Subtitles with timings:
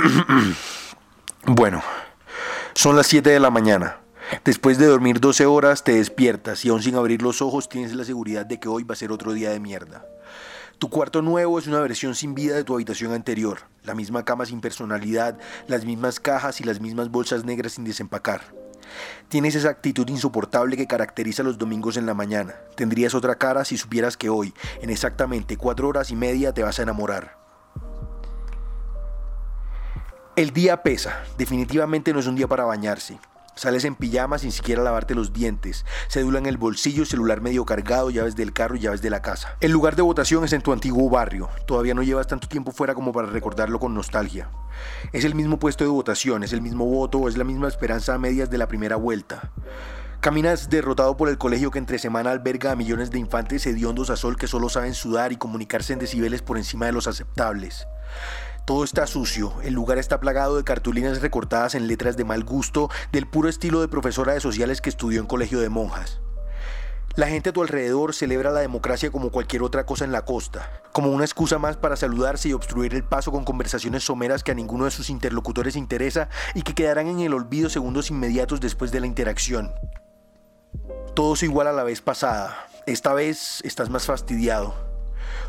[1.46, 1.82] bueno,
[2.74, 3.98] son las 7 de la mañana.
[4.44, 8.04] Después de dormir 12 horas te despiertas y aún sin abrir los ojos tienes la
[8.04, 10.04] seguridad de que hoy va a ser otro día de mierda.
[10.78, 14.46] Tu cuarto nuevo es una versión sin vida de tu habitación anterior, la misma cama
[14.46, 18.40] sin personalidad, las mismas cajas y las mismas bolsas negras sin desempacar.
[19.28, 22.54] Tienes esa actitud insoportable que caracteriza los domingos en la mañana.
[22.76, 26.78] Tendrías otra cara si supieras que hoy, en exactamente cuatro horas y media, te vas
[26.78, 27.39] a enamorar.
[30.36, 33.18] El día pesa, definitivamente no es un día para bañarse.
[33.56, 38.10] Sales en pijama sin siquiera lavarte los dientes, cédula en el bolsillo, celular medio cargado,
[38.10, 39.56] llaves del carro y llaves de la casa.
[39.60, 42.94] El lugar de votación es en tu antiguo barrio, todavía no llevas tanto tiempo fuera
[42.94, 44.48] como para recordarlo con nostalgia.
[45.12, 48.18] Es el mismo puesto de votación, es el mismo voto, es la misma esperanza a
[48.18, 49.50] medias de la primera vuelta.
[50.20, 54.16] Caminas derrotado por el colegio que entre semana alberga a millones de infantes hediondos a
[54.16, 57.86] sol que solo saben sudar y comunicarse en decibeles por encima de los aceptables.
[58.70, 62.88] Todo está sucio, el lugar está plagado de cartulinas recortadas en letras de mal gusto,
[63.10, 66.20] del puro estilo de profesora de sociales que estudió en colegio de monjas.
[67.16, 70.70] La gente a tu alrededor celebra la democracia como cualquier otra cosa en la costa,
[70.92, 74.54] como una excusa más para saludarse y obstruir el paso con conversaciones someras que a
[74.54, 79.00] ninguno de sus interlocutores interesa y que quedarán en el olvido segundos inmediatos después de
[79.00, 79.72] la interacción.
[81.16, 82.68] Todo es igual a la vez pasada.
[82.86, 84.89] Esta vez estás más fastidiado.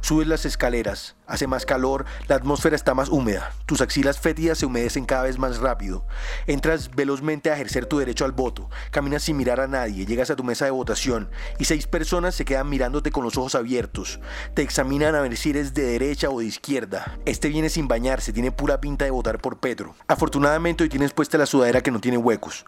[0.00, 4.66] Subes las escaleras, hace más calor, la atmósfera está más húmeda, tus axilas fétidas se
[4.66, 6.04] humedecen cada vez más rápido.
[6.46, 10.36] Entras velozmente a ejercer tu derecho al voto, caminas sin mirar a nadie, llegas a
[10.36, 14.20] tu mesa de votación y seis personas se quedan mirándote con los ojos abiertos.
[14.54, 17.18] Te examinan a ver si eres de derecha o de izquierda.
[17.24, 19.94] Este viene sin bañarse, tiene pura pinta de votar por Pedro.
[20.08, 22.64] Afortunadamente hoy tienes puesta la sudadera que no tiene huecos.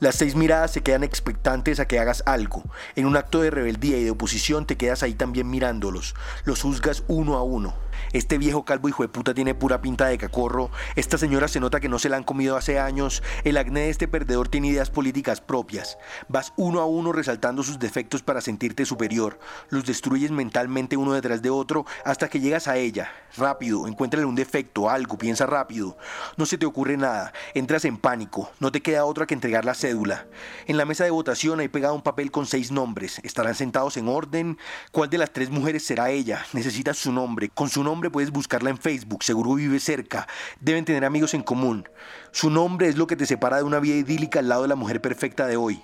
[0.00, 2.64] Las seis miradas se quedan expectantes a que hagas algo.
[2.96, 6.14] En un acto de rebeldía y de oposición te quedas ahí también mirándolos.
[6.44, 7.74] Los juzgas uno a uno.
[8.14, 10.70] Este viejo calvo hijo de puta tiene pura pinta de cacorro.
[10.94, 13.24] Esta señora se nota que no se la han comido hace años.
[13.42, 15.98] El acné de este perdedor tiene ideas políticas propias.
[16.28, 19.40] Vas uno a uno resaltando sus defectos para sentirte superior.
[19.68, 23.10] Los destruyes mentalmente uno detrás de otro hasta que llegas a ella.
[23.36, 25.96] Rápido, encuéntrale un defecto, algo, piensa rápido.
[26.36, 27.32] No se te ocurre nada.
[27.52, 28.48] Entras en pánico.
[28.60, 30.28] No te queda otra que entregar la cédula.
[30.68, 33.20] En la mesa de votación hay pegado un papel con seis nombres.
[33.24, 34.56] Estarán sentados en orden.
[34.92, 36.46] ¿Cuál de las tres mujeres será ella?
[36.52, 37.48] Necesitas su nombre.
[37.48, 40.26] Con su nombre puedes buscarla en Facebook, seguro vive cerca,
[40.60, 41.88] deben tener amigos en común.
[42.32, 44.76] Su nombre es lo que te separa de una vida idílica al lado de la
[44.76, 45.82] mujer perfecta de hoy.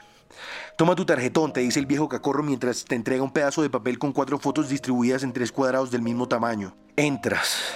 [0.76, 3.98] Toma tu tarjetón, te dice el viejo cacorro mientras te entrega un pedazo de papel
[3.98, 6.74] con cuatro fotos distribuidas en tres cuadrados del mismo tamaño.
[6.96, 7.74] Entras.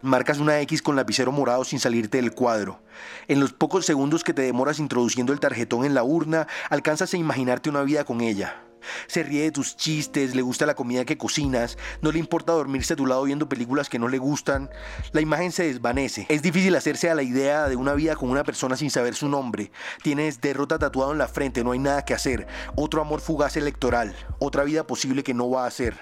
[0.00, 2.82] Marcas una X con lapicero morado sin salirte del cuadro.
[3.26, 7.16] En los pocos segundos que te demoras introduciendo el tarjetón en la urna, alcanzas a
[7.16, 8.63] imaginarte una vida con ella.
[9.06, 12.94] Se ríe de tus chistes, le gusta la comida que cocinas, no le importa dormirse
[12.94, 14.70] a tu lado viendo películas que no le gustan.
[15.12, 16.26] La imagen se desvanece.
[16.28, 19.28] Es difícil hacerse a la idea de una vida con una persona sin saber su
[19.28, 19.70] nombre.
[20.02, 22.46] Tienes derrota tatuado en la frente, no hay nada que hacer.
[22.76, 25.98] Otro amor fugaz electoral, otra vida posible que no va a ser.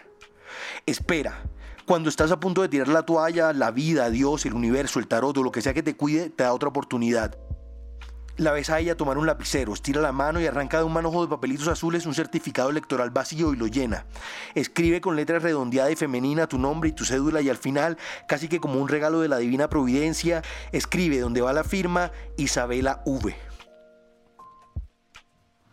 [0.86, 1.42] Espera.
[1.84, 5.36] Cuando estás a punto de tirar la toalla, la vida, Dios, el universo, el tarot
[5.36, 7.36] o lo que sea que te cuide, te da otra oportunidad.
[8.42, 11.22] La ves a ella tomar un lapicero, estira la mano y arranca de un manojo
[11.22, 14.04] de papelitos azules un certificado electoral vacío y lo llena.
[14.56, 18.48] Escribe con letras redondeadas y femenina tu nombre y tu cédula y al final, casi
[18.48, 20.42] que como un regalo de la divina providencia,
[20.72, 23.32] escribe donde va la firma Isabela V.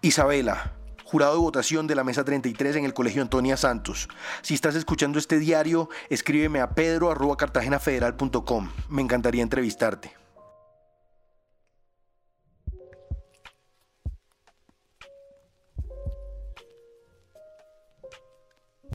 [0.03, 0.74] Isabela,
[1.06, 4.09] jurado de votación de la mesa 33 en el Colegio Antonia Santos.
[4.44, 8.69] Si estás escuchando este diario, escríbeme a pedro.cartagenafederal.com.
[8.90, 10.19] Me encantaría entrevistarte.